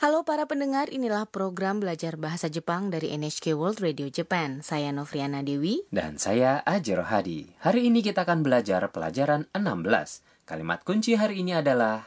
[0.00, 4.64] Halo para pendengar, inilah program belajar bahasa Jepang dari NHK World Radio Japan.
[4.64, 5.84] Saya Novriana Dewi.
[5.92, 7.44] Dan saya Ajiro Hadi.
[7.60, 10.48] Hari ini kita akan belajar pelajaran 16.
[10.48, 12.00] Kalimat kunci hari ini adalah...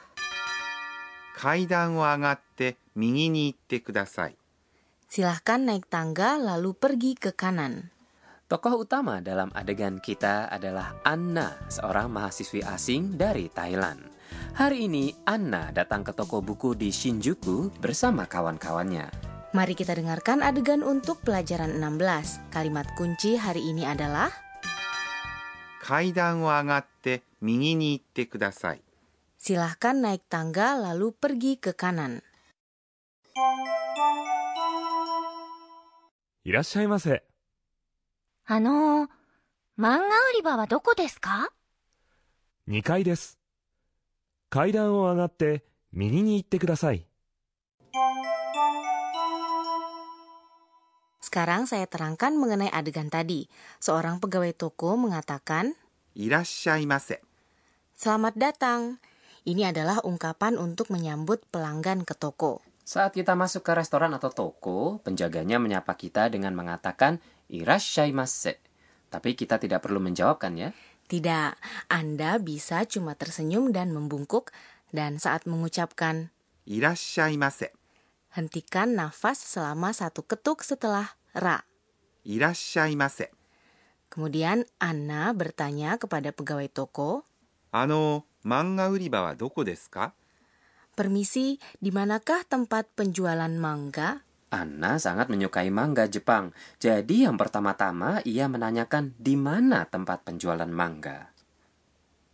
[1.37, 4.33] Kaidan wa agatte ni itte kudasai.
[5.05, 7.93] Silahkan naik tangga lalu pergi ke kanan.
[8.49, 14.01] Tokoh utama dalam adegan kita adalah Anna, seorang mahasiswi asing dari Thailand.
[14.58, 19.08] Hari ini Anna datang ke toko buku di Shinjuku bersama kawan-kawannya.
[19.56, 22.52] Mari kita dengarkan adegan untuk pelajaran 16.
[22.52, 24.28] Kalimat kunci hari ini adalah
[25.88, 28.82] 階段を上がって右に行ってください。
[29.38, 32.20] Silahkan naik tangga lalu pergi ke kanan.
[36.44, 37.24] いらっしゃいませ。
[38.46, 39.08] あのー、
[39.78, 40.00] 漫画売
[40.36, 41.52] り場はどこですか
[42.68, 43.38] 2階です。
[44.52, 47.04] 階段を上がって右に行ってください。
[51.18, 53.52] Sekarang saya terangkan mengenai adegan tadi.
[53.84, 55.76] Seorang pegawai toko mengatakan,
[56.16, 57.20] いらっしゃいませ。
[57.94, 58.96] Selamat datang.
[59.44, 62.64] Ini adalah ungkapan untuk menyambut pelanggan ke toko.
[62.88, 67.20] Saat kita masuk ke restoran atau toko, penjaganya menyapa kita dengan mengatakan
[67.52, 68.58] irashaimase.
[69.12, 70.70] Tapi kita tidak perlu menjawabkan ya.
[71.07, 71.51] Tidak,
[71.91, 74.55] Anda bisa cuma tersenyum dan membungkuk
[74.93, 76.31] dan saat mengucapkan
[76.63, 77.75] irashaimase.
[78.33, 81.61] Hentikan nafas selama satu ketuk setelah ra.
[82.25, 83.29] Irashaimase.
[84.09, 87.25] Kemudian Anna bertanya kepada pegawai toko,
[87.73, 90.13] "Ano, manga uriba wa doko desu ka?"
[90.93, 94.21] Permisi, di manakah tempat penjualan manga?
[94.53, 101.33] Anna sangat menyukai mangga Jepang, jadi yang pertama-tama ia menanyakan di mana tempat penjualan mangga.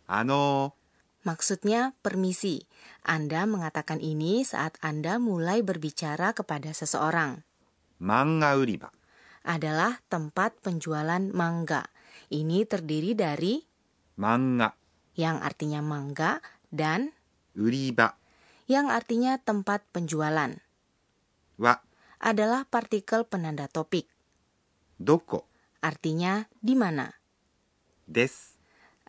[0.04, 0.76] Ano.
[1.24, 2.68] Maksudnya permisi.
[3.08, 7.40] Anda mengatakan ini saat Anda mulai berbicara kepada seseorang.
[8.04, 8.92] Mangga uriba
[9.40, 11.88] adalah tempat penjualan mangga.
[12.28, 13.64] Ini terdiri dari
[14.20, 14.76] mangga
[15.16, 17.12] yang artinya mangga dan
[17.56, 18.16] uriba
[18.68, 20.52] yang artinya tempat penjualan.
[21.60, 21.89] Wa
[22.20, 24.06] adalah partikel penanda topik.
[25.00, 25.48] Doko
[25.80, 27.08] artinya di mana.
[28.04, 28.60] Des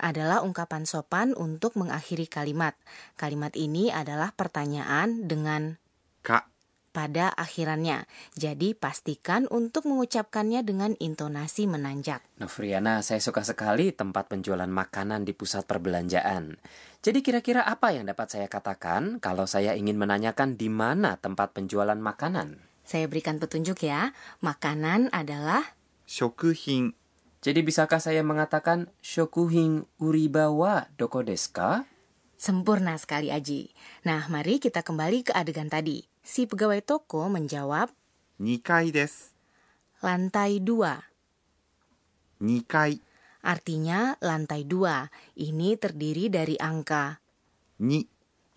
[0.01, 2.73] adalah ungkapan sopan untuk mengakhiri kalimat.
[3.19, 5.77] Kalimat ini adalah pertanyaan dengan
[6.25, 6.49] ka
[6.91, 8.03] pada akhirannya.
[8.35, 12.19] Jadi pastikan untuk mengucapkannya dengan intonasi menanjak.
[12.41, 16.59] Novriana, saya suka sekali tempat penjualan makanan di pusat perbelanjaan.
[17.01, 21.97] Jadi kira-kira apa yang dapat saya katakan kalau saya ingin menanyakan di mana tempat penjualan
[21.97, 22.71] makanan?
[22.86, 24.12] Saya berikan petunjuk ya.
[24.42, 25.78] Makanan adalah
[26.09, 26.97] shokuhin.
[27.42, 31.90] Jadi bisakah saya mengatakan shokuhin uribawa doko desu ka?
[32.38, 33.74] Sempurna sekali Aji.
[34.06, 36.06] Nah, mari kita kembali ke adegan tadi.
[36.22, 37.90] Si pegawai toko menjawab,
[38.41, 39.34] Nikai des.
[40.02, 40.97] Lantai dua.
[42.41, 42.97] Nikai.
[43.46, 45.09] Artinya lantai dua.
[45.38, 47.22] Ini terdiri dari angka.
[47.86, 48.02] Ni.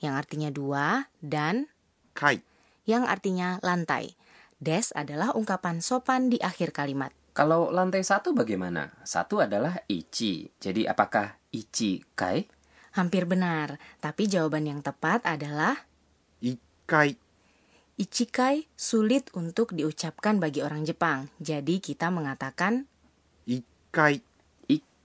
[0.00, 0.84] Yang artinya dua
[1.20, 1.68] dan.
[2.16, 2.53] Kai
[2.84, 4.16] yang artinya lantai.
[4.60, 7.12] Des adalah ungkapan sopan di akhir kalimat.
[7.34, 8.94] Kalau lantai satu bagaimana?
[9.02, 10.48] Satu adalah ichi.
[10.62, 12.46] Jadi apakah ichi kai?
[12.94, 15.74] Hampir benar, tapi jawaban yang tepat adalah
[16.38, 16.54] 1
[16.86, 17.18] 階、
[17.98, 21.26] ichikai sulit untuk diucapkan bagi orang Jepang.
[21.42, 22.86] Jadi kita mengatakan,
[23.50, 24.22] 1階、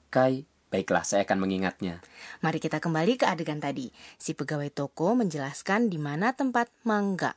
[0.10, 0.46] Ikai.
[0.70, 1.98] Baiklah, saya akan mengingatnya.
[2.46, 3.90] mari kita kembali ke adegan tadi.
[4.22, 7.34] Si pegawai toko menjelaskan di mana tempat mangga.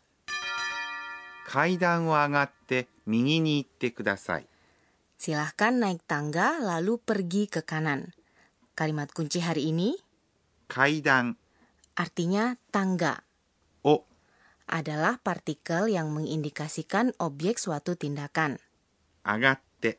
[1.52, 4.48] 階段を上がって右に行ってください。
[5.18, 8.14] Silahkan naik tangga lalu pergi ke kanan.
[8.78, 9.98] Kalimat kunci hari ini
[10.68, 11.40] 階段
[11.96, 13.24] artinya tangga.
[13.82, 14.04] を
[14.68, 18.60] adalah partikel yang mengindikasikan objek suatu tindakan.
[19.24, 19.98] 上がって、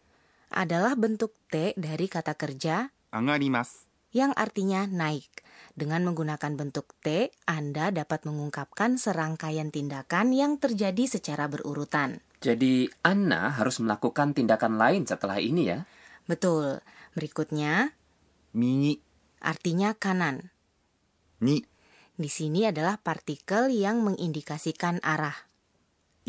[0.52, 3.81] Adalah bentuk T dari kata kerja 上がります。
[4.13, 5.43] yang artinya naik.
[5.73, 12.21] Dengan menggunakan bentuk T, Anda dapat mengungkapkan serangkaian tindakan yang terjadi secara berurutan.
[12.39, 15.89] Jadi, Anna harus melakukan tindakan lain setelah ini ya?
[16.29, 16.85] Betul.
[17.17, 17.97] Berikutnya,
[18.53, 19.01] mini
[19.41, 20.53] artinya kanan.
[21.41, 21.65] Ni
[22.13, 25.33] di sini adalah partikel yang mengindikasikan arah.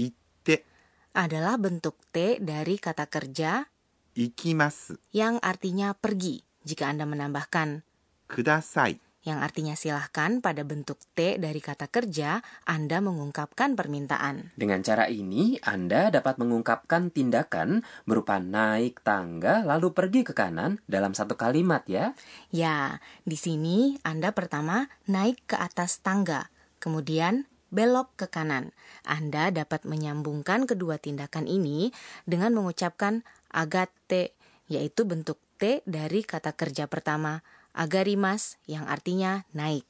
[0.01, 0.65] Itte
[1.13, 3.69] adalah bentuk T dari kata kerja
[4.17, 7.85] ikimasu yang artinya pergi jika Anda menambahkan
[8.29, 14.53] kudasai yang artinya silahkan pada bentuk T dari kata kerja, Anda mengungkapkan permintaan.
[14.53, 21.17] Dengan cara ini, Anda dapat mengungkapkan tindakan berupa naik tangga lalu pergi ke kanan dalam
[21.17, 22.13] satu kalimat ya.
[22.53, 28.77] Ya, di sini Anda pertama naik ke atas tangga, kemudian belok ke kanan.
[29.09, 31.97] Anda dapat menyambungkan kedua tindakan ini
[32.29, 34.37] dengan mengucapkan agate,
[34.69, 39.87] yaitu bentuk T dari kata kerja pertama, agarimas, yang artinya naik.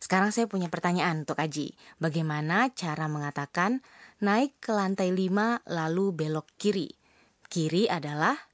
[0.00, 1.76] Sekarang saya punya pertanyaan untuk Aji.
[2.00, 3.84] Bagaimana cara mengatakan
[4.24, 6.88] naik ke lantai 5 lalu belok kiri?
[7.52, 8.48] Kiri adalah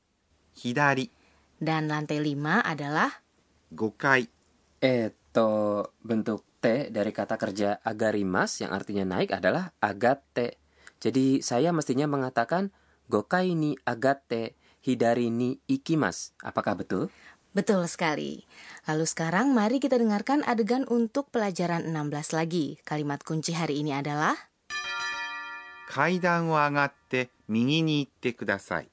[0.58, 1.06] 左
[1.62, 3.22] dan lantai 5 adalah
[3.70, 4.26] 5階
[4.82, 10.58] Eto bentuk T dari kata kerja agarimas yang artinya naik adalah agate.
[10.98, 12.74] Jadi saya mestinya mengatakan
[13.06, 16.33] gokai ni agate hidari ni ikimas.
[16.41, 17.09] Apakah betul?
[17.51, 18.47] Betul sekali.
[18.87, 22.79] Lalu sekarang mari kita dengarkan adegan untuk pelajaran 16 lagi.
[22.87, 24.35] Kalimat kunci hari ini adalah
[25.91, 28.87] 階段を上がって右に行ってください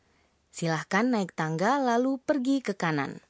[0.50, 3.22] silahkan naik tangga lalu pergi ke kanan.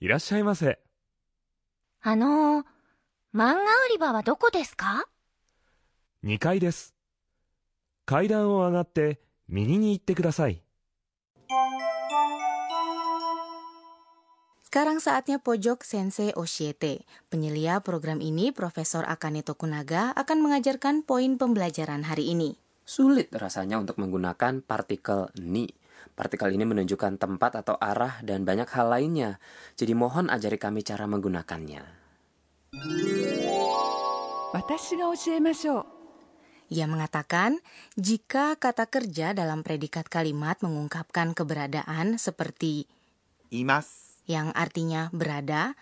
[0.00, 0.78] いらっしゃいませ。
[2.02, 2.64] あのー、
[3.34, 5.08] 漫画売り場はどこですか
[6.24, 6.91] 2階です。
[8.04, 10.62] 階段を上がって右に行ってください。
[14.68, 17.08] Sekarang saatnya pojok Sensei Oshiete.
[17.32, 22.60] Penyelia program ini, Profesor Akane Tokunaga, akan mengajarkan poin pembelajaran hari ini.
[22.84, 25.72] Sulit rasanya untuk menggunakan partikel ni.
[26.12, 29.40] Partikel ini menunjukkan tempat atau arah dan banyak hal lainnya.
[29.80, 31.96] Jadi mohon ajari kami cara menggunakannya.
[34.52, 35.91] 私が教えましょう
[36.73, 37.61] ia mengatakan,
[37.93, 42.89] jika kata kerja dalam predikat kalimat mengungkapkan keberadaan seperti
[43.53, 45.77] imas yang artinya berada,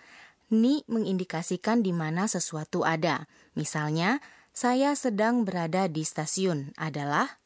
[0.52, 3.24] ni mengindikasikan di mana sesuatu ada.
[3.56, 4.20] Misalnya,
[4.52, 7.40] saya sedang berada di stasiun adalah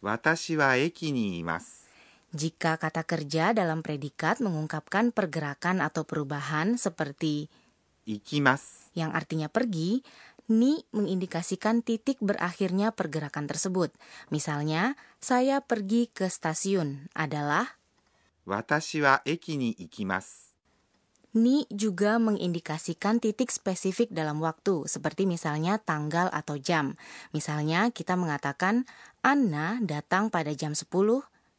[0.00, 1.84] watashi wa eki ni imasu.
[2.32, 7.52] Jika kata kerja dalam predikat mengungkapkan pergerakan atau perubahan seperti
[8.08, 10.00] ikimas yang artinya pergi,
[10.46, 13.90] ni mengindikasikan titik berakhirnya pergerakan tersebut.
[14.30, 17.78] Misalnya, saya pergi ke stasiun adalah
[18.46, 20.46] Watashi wa eki ni ikimasu.
[21.36, 26.96] Ni juga mengindikasikan titik spesifik dalam waktu, seperti misalnya tanggal atau jam.
[27.36, 28.88] Misalnya, kita mengatakan
[29.20, 30.88] Anna datang pada jam 10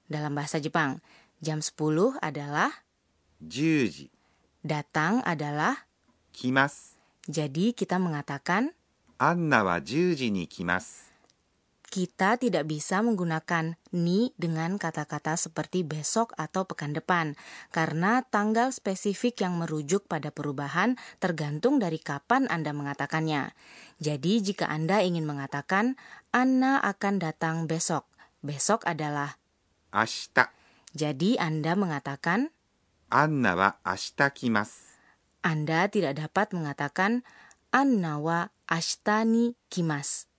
[0.10, 0.98] dalam bahasa Jepang.
[1.44, 2.74] Jam 10 adalah
[3.38, 4.10] Juji.
[4.66, 5.86] Datang adalah
[6.34, 6.98] kimas.
[7.30, 8.74] Jadi kita mengatakan
[9.18, 11.10] Anna wa juji ni kimasu.
[11.88, 17.34] Kita tidak bisa menggunakan ni dengan kata-kata seperti besok atau pekan depan
[17.74, 23.56] karena tanggal spesifik yang merujuk pada perubahan tergantung dari kapan Anda mengatakannya.
[24.04, 25.98] Jadi jika Anda ingin mengatakan
[26.30, 28.06] Anna akan datang besok,
[28.46, 29.40] besok adalah
[29.90, 30.54] ashita.
[30.94, 32.54] Jadi Anda mengatakan
[33.10, 34.88] Anna wa ashita kimasu.
[35.40, 37.24] Anda tidak dapat mengatakan
[37.72, 40.32] Anna wa ashita ni kimas.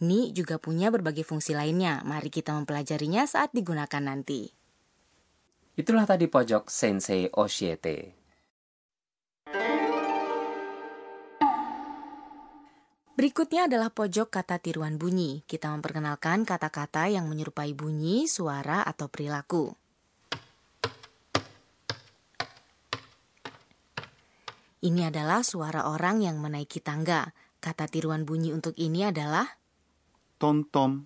[0.00, 2.00] Ni juga punya berbagai fungsi lainnya.
[2.08, 4.48] Mari kita mempelajarinya saat digunakan nanti.
[5.76, 8.16] Itulah tadi pojok Sensei Oshiete.
[13.20, 15.44] Berikutnya adalah pojok kata tiruan bunyi.
[15.44, 19.76] Kita memperkenalkan kata-kata yang menyerupai bunyi, suara, atau perilaku.
[24.80, 27.36] Ini adalah suara orang yang menaiki tangga.
[27.60, 29.60] Kata tiruan bunyi untuk ini adalah
[30.40, 31.04] tom-tom.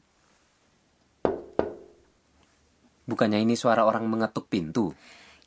[3.11, 4.95] Bukannya ini suara orang mengetuk pintu?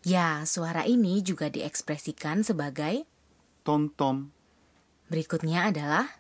[0.04, 3.08] Ya, suara ini juga diekspresikan sebagai
[3.64, 4.36] tom-tom.
[5.08, 6.20] Berikutnya adalah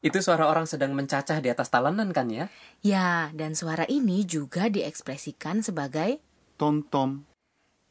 [0.00, 2.48] Itu suara orang sedang mencacah di atas talenan kan ya?
[2.80, 6.24] Ya, dan suara ini juga diekspresikan sebagai
[6.56, 7.33] tom-tom.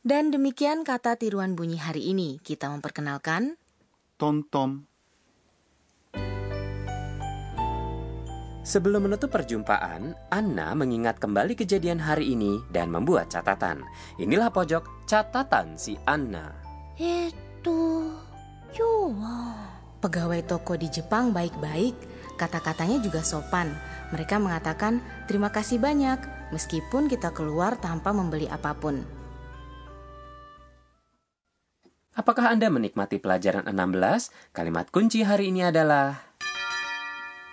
[0.03, 2.35] Dan demikian kata tiruan bunyi hari ini.
[2.43, 3.55] Kita memperkenalkan
[4.19, 4.83] tom-tom.
[8.67, 13.79] Sebelum menutup perjumpaan, Anna mengingat kembali kejadian hari ini dan membuat catatan.
[14.19, 16.51] Inilah pojok catatan si Anna.
[16.99, 18.11] Itu
[18.75, 19.55] Yuwa.
[20.03, 21.95] Pegawai toko di Jepang baik-baik,
[22.35, 23.71] kata-katanya juga sopan.
[24.11, 24.99] Mereka mengatakan
[25.31, 29.22] terima kasih banyak meskipun kita keluar tanpa membeli apa pun.
[32.18, 34.32] Apakah Anda menikmati pelajaran 16?
[34.50, 36.26] Kalimat kunci hari ini adalah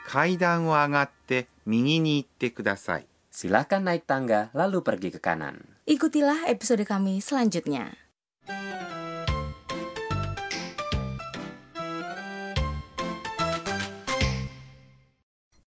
[0.05, 5.59] 階段を上がって右に行ってください Silahkan naik tangga lalu pergi ke kanan.
[5.83, 7.98] Ikutilah episode kami selanjutnya.